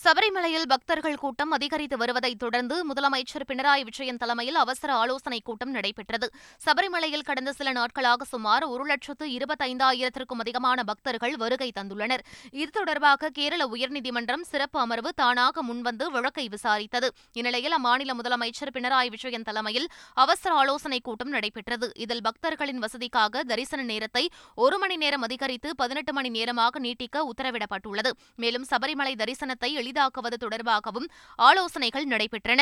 சபரிமலையில் 0.04 0.68
பக்தர்கள் 0.68 1.16
கூட்டம் 1.16 1.52
அதிகரித்து 1.52 1.98
வருவதைத் 1.98 2.40
தொடர்ந்து 2.40 2.94
முதலமைச்சர் 2.94 3.46
பினராயி 3.48 3.82
விஜயன் 3.82 4.18
தலைமையில் 4.18 4.56
அவசர 4.56 4.94
ஆலோசனைக் 4.94 5.46
கூட்டம் 5.46 5.70
நடைபெற்றது. 5.70 6.32
சபரிமலையில் 6.66 7.24
கடந்த 7.24 7.54
சில 7.54 7.72
நாட்களாக 7.72 8.24
சுமார் 8.24 8.64
ஒரு 8.64 8.84
லட்சத்து 8.84 9.28
இருபத்தைந்தாயிரத்திற்கும் 9.28 10.40
அதிகமான 10.40 10.84
பக்தர்கள் 10.84 11.36
வருகை 11.36 11.72
தந்துள்ளனர். 11.80 12.20
இது 12.52 12.70
தொடர்பாக 12.70 13.30
கேரள 13.30 13.66
உயர்நீதிமன்றம் 13.66 14.42
சிறப்பு 14.42 14.80
அமர்வு 14.80 15.14
தானாக 15.14 15.64
முன்வந்து 15.64 16.06
வழக்கை 16.06 16.50
விசாரித்தது. 16.50 17.08
இந்நிலையில் 17.34 17.76
அம்மாநில 17.84 18.10
முதலமைச்சர் 18.24 18.72
பினராயி 18.74 19.08
விஜயன் 19.08 19.44
தலைமையில் 19.44 19.88
அவசர 20.14 20.56
ஆலோசனைக் 20.56 21.04
கூட்டம் 21.04 21.30
நடைபெற்றது. 21.30 21.92
இதில் 21.96 22.22
பக்தர்களின் 22.22 22.80
வசதிக்காக 22.80 23.40
தரிசன 23.40 23.84
நேரத்தை 23.84 24.30
ஒரு 24.56 24.78
மணி 24.78 24.96
நேரம் 24.96 25.22
அதிகரித்து 25.22 25.76
பதினெட்டு 25.76 26.14
மணி 26.14 26.30
நேரமாக 26.30 26.80
நீட்டிக்க 26.80 27.30
உத்தரவிடப்பட்டுள்ளது. 27.38 28.12
மேலும் 28.36 28.66
சபரிமலை 28.70 29.16
தரிசனத்தை 29.16 29.86
எளிதாக்குவது 29.88 30.40
தொடர்பாகவும் 30.44 31.10
ஆலோசனைகள் 31.50 32.12
நடைபெற்றன. 32.14 32.62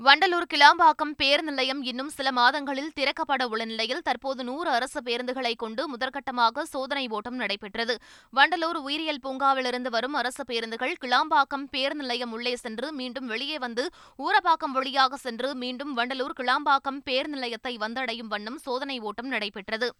வண்டலூர் 0.00 0.46
கிளாம்பாக்கம் 0.52 1.14
பேருந்து 1.20 1.52
நிலையம் 1.52 1.80
இன்னும் 1.90 2.12
சில 2.16 2.28
மாதங்களில் 2.36 2.92
திறக்கப்பட 2.98 3.42
உள்ள 3.52 3.62
நிலையில் 3.70 4.04
தற்போது 4.08 4.42
நூறு 4.48 4.68
அரசு 4.74 5.00
பேருந்துகளை 5.06 5.52
கொண்டு 5.62 5.82
முதற்கட்டமாக 5.92 6.64
சோதனை 6.74 7.04
ஓட்டம் 7.16 7.38
நடைபெற்றது. 7.40 7.94
வண்டலூர் 8.32 8.78
உயிரியல் 8.88 9.20
பூங்காவிலிருந்து 9.24 9.90
வரும் 9.96 10.18
அரசு 10.20 10.44
பேருந்துகள் 10.50 10.94
கிளாம்பாக்கம் 11.04 11.66
பேருந்து 11.74 12.04
நிலையம் 12.04 12.34
உள்ளே 12.36 12.54
சென்று 12.64 12.90
மீண்டும் 13.00 13.26
வெளியே 13.32 13.58
வந்து 13.66 13.86
ஊரப்பாக்கம் 14.26 14.76
வழியாக 14.78 15.18
சென்று 15.26 15.50
மீண்டும் 15.64 15.94
வண்டலூர் 15.98 16.38
கிளாம்பாக்கம் 16.42 17.02
பேருந்து 17.08 17.38
நிலையத்தை 17.38 17.74
வந்தடையும் 17.86 18.32
வண்ணம் 18.34 18.60
சோதனை 18.66 18.98
ஓட்டம் 19.10 19.32
நடைபெற்றது. 19.34 19.90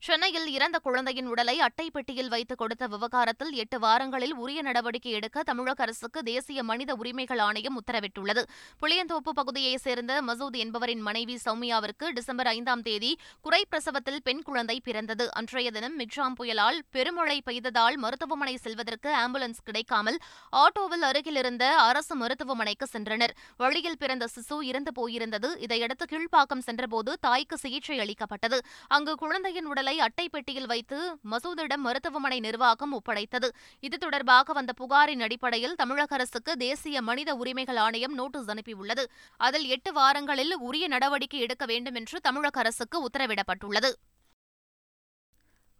சென்னையில் 0.00 0.46
இறந்த 0.46 0.78
குழந்தையின் 0.78 1.26
உடலை 1.26 1.60
அட்டை 1.60 1.90
பெட்டியில் 1.90 2.28
வைத்து 2.28 2.54
கொடுத்த 2.54 2.86
விவகாரத்தில் 2.86 3.52
எட்டு 3.52 3.78
வாரங்களில் 3.78 4.34
உரிய 4.34 4.62
நடவடிக்கை 4.62 5.12
எடுக்க 5.12 5.42
தமிழக 5.42 5.82
அரசுக்கு 5.82 6.22
தேசிய 6.22 6.62
மனித 6.62 6.94
உரிமைகள் 6.94 7.38
ஆணையம் 7.38 7.80
உத்தரவிட்டுள்ளது. 7.80 8.42
புளியந்தோப்பு 8.80 9.32
பகுதியைச் 9.34 9.80
சேர்ந்த 9.80 10.22
மசூத் 10.26 10.56
என்பவரின் 10.56 11.00
மனைவி 11.00 11.38
சௌமியாவிற்கு 11.44 12.08
டிசம்பர் 12.14 12.46
ஐந்தாம் 12.46 12.82
தேதி 12.82 13.18
குறை 13.40 13.64
பிரசவத்தில் 13.68 14.20
பெண் 14.22 14.42
குழந்தை 14.42 14.80
பிறந்தது. 14.80 15.34
அன்றைய 15.34 15.70
தினம் 15.70 15.98
மிக்ஜாம் 15.98 16.36
புயலால் 16.40 16.78
பெருமழை 16.90 17.42
பெய்ததால் 17.46 17.96
மருத்துவமனை 17.96 18.56
செல்வதற்கு 18.56 19.10
ஆம்புலன்ஸ் 19.16 19.64
கிடைக்காமல் 19.64 20.18
ஆட்டோவில் 20.56 21.06
அருகில் 21.10 21.36
இருந்த 21.36 21.76
அரசு 21.76 22.16
மருத்துவமனைக்கு 22.16 22.88
சென்றனர். 22.92 23.34
வழியில் 23.56 23.98
பிறந்த 23.98 24.28
சிசு 24.36 24.62
இறந்து 24.62 24.92
போயிருந்தது. 24.92 25.50
இதையடுத்து 25.58 26.06
கீழ்ப்பாக்கம் 26.12 26.66
சென்றபோது 26.68 27.16
தாய்க்கு 27.20 27.58
சிகிச்சை 27.58 27.98
அளிக்கப்பட்டது. 27.98 28.60
அங்கு 28.88 29.14
குழந்தையின் 29.14 29.64
உடல் 29.64 29.84
உடலை 29.86 30.04
அட்டை 30.06 30.24
பெட்டியில் 30.28 30.66
வைத்து 30.66 30.96
மசூதிடம் 31.32 31.82
மருத்துவமனை 31.86 32.38
நிர்வாகம் 32.40 32.92
ஒப்படைத்தது. 32.92 33.48
இது 33.80 33.96
தொடர்பாக 33.98 34.52
வந்த 34.52 34.72
புகாரின் 34.72 35.22
அடிப்படையில் 35.26 35.76
தமிழக 35.76 36.14
அரசுக்கு 36.14 36.52
தேசிய 36.56 37.02
மனித 37.08 37.30
உரிமைகள் 37.34 37.80
ஆணையம் 37.84 38.14
நோட்டீஸ் 38.14 38.50
அனுப்பியுள்ளது. 38.54 39.04
அதில் 39.36 39.66
எட்டு 39.76 39.92
வாரங்களில் 39.92 40.54
உரிய 40.68 40.86
நடவடிக்கை 40.94 41.40
எடுக்க 41.40 41.66
வேண்டும் 41.66 41.94
என்று 41.94 42.18
தமிழக 42.20 42.60
அரசுக்கு 42.64 42.98
உத்தரவிடப்பட்டுள்ளது. 43.06 43.92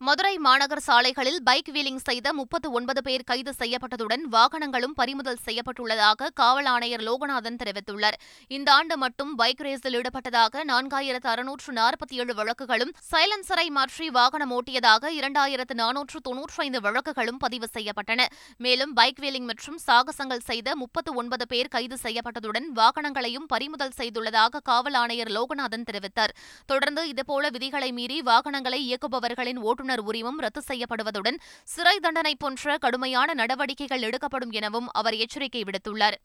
மதுரை 0.01 0.39
மாநகர் 0.39 0.83
சாலைகளில் 0.87 1.39
பைக் 1.45 1.69
வீலிங் 1.75 2.01
செய்த 2.07 2.33
முப்பத்து 2.33 2.73
ஒன்பது 2.73 3.03
பேர் 3.03 3.23
கைது 3.25 3.53
செய்யப்பட்டதுடன் 3.61 4.25
வாகனங்களும் 4.33 4.95
பறிமுதல் 4.95 5.39
செய்யப்பட்டுள்ளதாக 5.47 6.29
காவல் 6.41 6.69
ஆணையர் 6.73 7.01
லோகநாதன் 7.01 7.57
தெரிவித்துள்ளார். 7.63 8.17
இந்த 8.57 8.69
ஆண்டு 8.73 8.97
மட்டும் 8.97 9.35
பைக் 9.35 9.63
ரேஸில் 9.67 9.97
ஈடுபட்டதாக 9.99 10.65
நான்காயிரத்து 10.73 11.29
அறுநூற்று 11.33 11.73
நாற்பத்தி 11.73 12.19
ஏழு 12.23 12.35
வழக்குகளும் 12.35 12.93
சைலன்சரை 13.13 13.67
மாற்றி 13.79 14.09
வாகனம் 14.11 14.53
ஓட்டியதாக 14.59 15.13
இரண்டாயிரத்து 15.21 15.77
நானூற்று 15.83 16.21
தொன்னூற்றி 16.29 16.61
ஐந்து 16.67 16.81
வழக்குகளும் 16.81 17.41
பதிவு 17.47 17.69
செய்யப்பட்டன. 17.73 18.27
மேலும் 18.57 18.93
பைக் 18.93 19.23
வீலிங் 19.25 19.49
மற்றும் 19.53 19.81
சாகசங்கள் 19.87 20.45
செய்த 20.51 20.77
முப்பத்து 20.77 21.15
ஒன்பது 21.15 21.47
பேர் 21.47 21.73
கைது 21.77 21.99
செய்யப்பட்டதுடன் 22.05 22.69
வாகனங்களையும் 22.83 23.49
பறிமுதல் 23.55 23.97
செய்துள்ளதாக 23.99 24.63
காவல் 24.63 24.95
ஆணையர் 24.95 25.35
லோகநாதன் 25.39 25.89
தெரிவித்தார். 25.91 26.37
தொடர்ந்து 26.67 27.09
இதுபோல 27.09 27.49
விதிகளை 27.49 27.93
மீறி 27.93 28.21
வாகனங்களை 28.33 28.81
இயக்குபவர்களின் 28.91 29.59
ஓட்டுநர் 29.59 29.85
ஓட்டுநர் 29.87 30.09
உரிமம் 30.11 30.41
ரத்து 30.45 30.61
செய்யப்படுவதுடன் 30.69 31.37
சிறை 31.73 31.97
தண்டனை 32.05 32.33
போன்ற 32.43 32.77
கடுமையான 32.85 33.29
நடவடிக்கைகள் 33.41 34.05
எடுக்கப்படும் 34.07 34.55
எனவும் 34.59 34.89
அவர் 34.99 35.17
எச்சரிக்கை 35.25 35.63
விடுத்துள்ளார். 35.67 36.17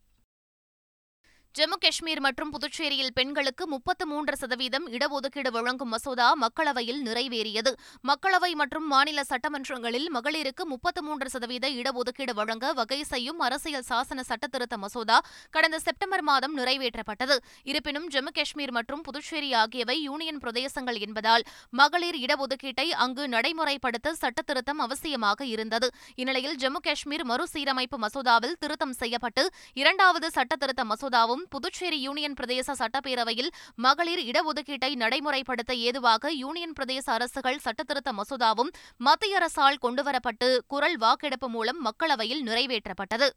ஜம்மு 1.58 1.78
காஷ்மீர் 1.84 2.22
மற்றும் 2.26 2.52
புதுச்சேரியில் 2.54 3.14
பெண்களுக்கு 3.16 3.64
முப்பத்து 3.72 4.04
மூன்று 4.12 4.36
சதவீதம் 4.42 4.86
இடஒதுக்கீடு 4.98 5.50
வழங்கும் 5.56 5.90
மசோதா 5.94 6.28
மக்களவையில் 6.44 7.02
நிறைவேறியது. 7.08 7.72
மக்களவை 8.10 8.52
மற்றும் 8.62 8.86
மாநில 8.94 9.24
சட்டமன்றங்களில் 9.32 10.08
மகளிருக்கு 10.18 10.66
முப்பத்து 10.74 11.02
மூன்று 11.08 11.28
சதவீத 11.34 11.70
இடஒதுக்கீடு 11.80 12.36
வழங்க 12.38 12.68
வகை 12.78 13.00
செய்யும் 13.10 13.42
அரசியல் 13.48 13.86
சாசன 13.90 14.24
சட்டத்திருத்த 14.30 14.78
மசோதா 14.84 15.18
கடந்த 15.58 15.80
செப்டம்பர் 15.88 16.24
மாதம் 16.30 16.56
நிறைவேற்றப்பட்டது. 16.60 17.38
இருப்பினும் 17.72 18.08
ஜம்மு 18.16 18.34
காஷ்மீர் 18.38 18.74
மற்றும் 18.78 19.04
புதுச்சேரி 19.10 19.52
ஆகியவை 19.64 19.98
யூனியன் 20.08 20.40
பிரதேசங்கள் 20.46 21.02
என்பதால் 21.08 21.46
மகளிர் 21.82 22.20
இடஒதுக்கீட்டை 22.24 22.88
அங்கு 23.08 23.26
நடைமுறைப்படுத்த 23.36 24.16
சட்டத்திருத்தம் 24.24 24.82
அவசியமாக 24.88 25.42
இருந்தது. 25.56 25.90
இந்நிலையில் 26.16 26.58
ஜம்மு 26.64 26.84
காஷ்மீர் 26.88 27.28
மறுசீரமைப்பு 27.34 28.00
மசோதாவில் 28.08 28.58
திருத்தம் 28.64 28.98
செய்யப்பட்டு 29.04 29.46
இரண்டாவது 29.84 30.30
சட்டத்திருத்த 30.40 30.90
மசோதாவும் 30.94 31.41
புதுச்சேரி 31.50 32.02
யூனியன் 32.02 32.34
பிரதேச 32.34 32.74
சட்டப்பேரவையில் 32.80 33.52
மகளிர் 33.76 34.20
இடஒதுக்கீட்டை 34.20 34.92
நடைமுறைப்படுத்த 34.96 35.72
ஏதுவாக 35.78 36.32
யூனியன் 36.32 36.74
பிரதேச 36.80 37.06
அரசுகள் 37.06 37.62
சட்டத்திருத்த 37.64 38.12
மசோதாவும் 38.12 38.72
மத்திய 38.98 39.36
அரசால் 39.36 39.78
கொண்டுவரப்பட்டு 39.82 40.60
குரல் 40.68 40.98
வாக்கெடுப்பு 40.98 41.50
மூலம் 41.50 41.86
மக்களவையில் 41.86 42.44
நிறைவேற்றப்பட்டது. 42.44 43.30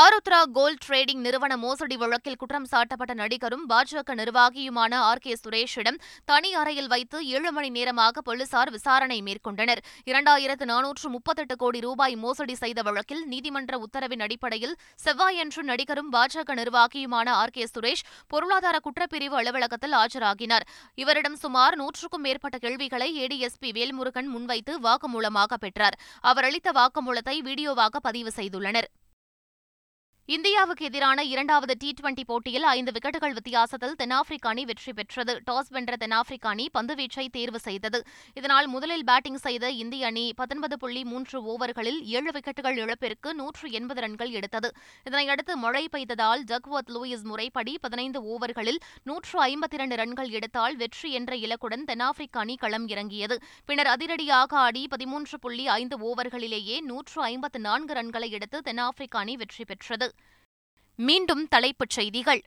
ஆருத்ரா 0.00 0.38
கோல்ட் 0.54 0.80
ட்ரேடிங் 0.84 1.20
நிறுவன 1.24 1.56
மோசடி 1.64 1.96
வழக்கில் 2.02 2.38
குற்றம் 2.38 2.66
சாட்டப்பட்ட 2.70 3.12
நடிகரும் 3.20 3.66
பாஜக 3.72 4.14
நிர்வாகியுமான 4.20 4.92
ஆர் 5.08 5.20
கே 5.24 5.34
சுரேஷிடம் 5.42 5.98
தனி 6.30 6.50
அறையில் 6.60 6.88
வைத்து 6.92 7.18
ஏழு 7.34 7.50
மணி 7.56 7.68
நேரமாக 7.76 8.22
போலீசார் 8.28 8.70
விசாரணை 8.76 9.18
மேற்கொண்டனர். 9.26 9.82
இரண்டாயிரத்து 10.10 10.66
நானூற்று 10.72 11.10
முப்பத்தெட்டு 11.14 11.56
கோடி 11.62 11.82
ரூபாய் 11.86 12.16
மோசடி 12.24 12.56
செய்த 12.62 12.82
வழக்கில் 12.88 13.22
நீதிமன்ற 13.34 13.78
உத்தரவின் 13.84 14.24
அடிப்படையில் 14.26 14.74
செவ்வாயன்று 15.04 15.64
நடிகரும் 15.70 16.10
பாஜக 16.16 16.56
நிர்வாகியுமான 16.62 17.28
ஆர் 17.42 17.54
கே 17.58 17.66
சுரேஷ் 17.74 18.04
பொருளாதார 18.34 18.80
குற்றப்பிரிவு 18.88 19.38
அலுவலகத்தில் 19.42 19.96
ஆஜராகினார். 20.02 20.68
இவரிடம் 21.04 21.38
சுமார் 21.44 21.78
நூற்றுக்கும் 21.82 22.26
மேற்பட்ட 22.28 22.58
கேள்விகளை 22.66 23.10
ஏடிஎஸ்பி 23.22 23.72
வேல்முருகன் 23.78 24.30
முன்வைத்து 24.34 24.74
வாக்குமூலமாக 24.88 25.62
பெற்றார். 25.66 25.98
அவர் 26.32 26.48
அளித்த 26.50 26.70
வாக்குமூலத்தை 26.82 27.38
வீடியோவாக 27.50 28.04
பதிவு 28.10 28.32
செய்துள்ளனர். 28.40 28.90
இந்தியாவுக்கு 30.26 30.84
எதிரான 30.84 31.22
இரண்டாவது 31.22 31.74
டி 31.80 31.94
டுவெண்டி 31.96 32.22
போட்டியில் 32.26 32.62
ஐந்து 32.62 32.92
விக்கெட்டுகள் 32.92 33.32
வித்தியாசத்தில் 33.32 33.96
தென்னாப்பிரிக்க 33.96 34.48
அணி 34.48 34.64
வெற்றி 34.64 34.92
பெற்றது. 34.92 35.32
டாஸ் 35.48 35.68
வென்ற 35.68 35.96
தென்னாப்பிரிக்க 35.96 36.48
அணி 36.48 36.70
பந்துவீச்சை 36.78 37.28
தேர்வு 37.28 37.58
செய்தது. 37.58 38.02
இதனால் 38.34 38.66
முதலில் 38.66 39.04
பேட்டிங் 39.04 39.36
செய்த 39.36 39.70
இந்திய 39.70 40.06
அணி 40.06 40.32
பத்தொன்பது 40.36 40.78
புள்ளி 40.78 41.04
மூன்று 41.04 41.40
ஓவர்களில் 41.50 41.98
ஏழு 42.14 42.30
விக்கெட்டுகள் 42.30 42.76
இழப்பிற்கு 42.76 43.34
நூற்று 43.34 43.70
எண்பது 43.70 44.00
ரன்கள் 44.00 44.30
எடுத்தது. 44.30 44.70
இதனையடுத்து 45.10 45.56
மழை 45.56 45.88
பெய்ததால் 45.92 46.44
ஜக்வத் 46.52 46.90
லூயிஸ் 46.94 47.24
முறைப்படி 47.24 47.78
பதினைந்து 47.80 48.22
ஓவர்களில் 48.22 48.80
நூற்று 49.02 49.36
ஐம்பத்தி 49.46 49.78
இரண்டு 49.80 49.96
ரன்கள் 49.96 50.28
எடுத்தால் 50.30 50.76
வெற்றி 50.76 51.12
என்ற 51.12 51.36
இலக்குடன் 51.36 51.84
தென்னாப்பிரிக்க 51.84 52.40
அணி 52.40 52.56
களம் 52.56 52.88
இறங்கியது. 52.88 53.38
பின்னர் 53.66 53.86
அதிரடியாக 53.86 54.56
ஆடி 54.56 54.86
பதிமூன்று 54.86 55.38
புள்ளி 55.38 55.68
ஐந்து 55.68 55.98
ஓவர்களிலேயே 56.08 56.80
நூற்று 56.80 57.22
ஐம்பத்து 57.22 57.60
நான்கு 57.60 57.94
ரன்களை 58.02 58.30
எடுத்து 58.30 58.60
தென்னாப்பிரிக்க 58.60 59.18
அணி 59.18 59.36
வெற்றி 59.36 59.64
பெற்றது. 59.64 60.12
மீண்டும் 60.96 61.48
தலைப்புச் 61.48 61.90
செய்திகள். 61.90 62.42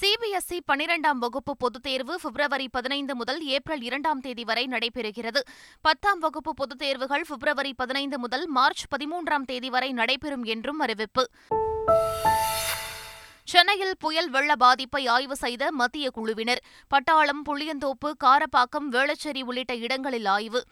சிபிஎஸ்இ 0.00 0.58
பனிரெண்டாம் 0.72 1.18
வகுப்பு 1.18 1.56
பொதுத் 1.56 1.82
தேர்வு 1.82 2.18
பிப்ரவரி 2.22 2.68
பதினைந்து 2.68 3.16
முதல் 3.16 3.42
ஏப்ரல் 3.42 3.80
இரண்டாம் 3.80 4.20
தேதி 4.20 4.44
வரை 4.44 4.66
நடைபெறுகிறது. 4.66 5.40
பத்தாம் 5.80 6.18
வகுப்பு 6.18 6.54
பொதுத் 6.54 6.78
தேர்வுகள் 6.78 7.24
பிப்ரவரி 7.28 7.74
பதினைந்து 7.74 8.18
முதல் 8.18 8.46
மார்ச் 8.46 8.84
பதிமூன்றாம் 8.96 9.44
தேதி 9.44 9.70
வரை 9.70 9.92
நடைபெறும் 9.92 10.44
என்றும் 10.44 10.78
அறிவிப்பு. 10.78 11.30
சென்னையில் 13.44 13.94
புயல் 13.98 14.30
வெள்ள 14.30 14.56
பாதிப்பை 14.56 15.06
ஆய்வு 15.06 15.36
செய்த 15.36 15.72
மத்திய 15.72 16.10
குழுவினர் 16.10 16.62
பட்டாளம் 16.88 17.42
புளியந்தோப்பு 17.48 18.12
காரப்பாக்கம் 18.24 18.90
வேளச்சேரி 18.90 19.42
உள்ளிட்ட 19.42 19.76
இடங்களில் 19.76 20.24
ஆய்வு. 20.24 20.64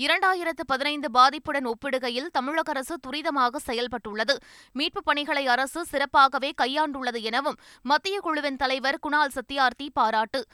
இரண்டாயிரத்து 0.00 0.64
பதினைந்து 0.66 1.10
பாதிப்புடன் 1.10 1.66
ஒப்பிடுகையில் 1.66 2.26
தமிழக 2.26 2.70
அரசு 2.70 2.96
துரிதமாக 3.06 3.56
செயல்பட்டுள்ளது. 3.66 4.36
மீட்புப் 4.72 5.04
பணிகளை 5.04 5.46
அரசு 5.46 5.86
சிறப்பாகவே 5.90 6.50
கையாண்டுள்ளது 6.62 7.22
எனவும் 7.22 7.56
மத்திய 7.82 8.20
குழுவின் 8.20 8.56
தலைவர் 8.56 8.98
குணால் 8.98 9.30
சத்யார்த்தி 9.34 9.88
பாராட்டு. 9.92 10.46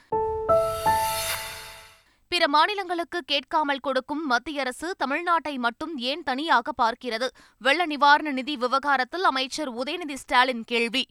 பிற 2.27 2.47
மாநிலங்களுக்கு 2.47 3.21
கேட்காமல் 3.25 3.79
கொடுக்கும் 3.79 4.25
மத்திய 4.25 4.59
அரசு 4.59 4.95
தமிழ்நாட்டை 5.05 5.57
மட்டும் 5.57 5.97
ஏன் 5.97 6.23
தனியாக 6.23 6.71
பார்க்கிறது? 6.83 7.27
வெள்ள 7.59 7.85
நிவாரண 7.85 8.31
நிதி 8.31 8.57
விவகாரத்தில் 8.57 9.23
அமைச்சர் 9.23 9.73
உதயநிதி 9.73 10.13
ஸ்டாலின் 10.13 10.63
கேள்வி. 10.63 11.05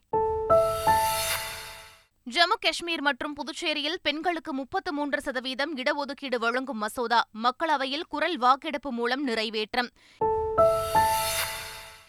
ஜம்மு 2.28 2.54
காஷ்மீர் 2.60 3.00
மற்றும் 3.00 3.32
புதுச்சேரியில் 3.32 3.96
பெண்களுக்கு 4.02 4.52
முப்பத்து 4.52 4.92
மூன்று 4.92 5.20
சதவீதம் 5.20 5.76
இடஒதுக்கீடு 5.76 6.36
வழங்கும் 6.36 6.78
மசோதா 6.78 7.28
மக்களவையில் 7.42 8.02
குரல் 8.08 8.38
வாக்கெடுப்பு 8.38 8.92
மூலம் 8.92 9.28
நிறைவேற்றம். 9.28 9.88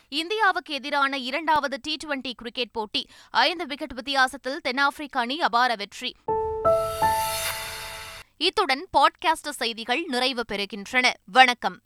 இந்தியாவுக்கு 0.10 0.74
எதிரான 0.74 1.18
இரண்டாவது 1.18 1.80
டி 1.82 1.98
டுவெண்டி 2.06 2.32
கிரிக்கெட் 2.32 2.72
போட்டி 2.72 3.08
ஐந்து 3.30 3.68
விக்கெட் 3.68 3.94
வித்தியாசத்தில் 3.94 4.60
தென்னாப்பிரிக்க 4.62 5.20
அணி 5.20 5.42
அபார 5.42 5.76
வெற்றி. 5.76 6.16
இத்துடன் 8.38 8.88
பாட்காஸ்ட் 8.98 9.50
செய்திகள் 9.50 10.04
நிறைவு 10.08 10.44
பெறுகின்றன. 10.52 11.14
வணக்கம். 11.26 11.80